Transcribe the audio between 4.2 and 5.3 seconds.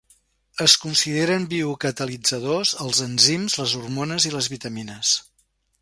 i les vitamines.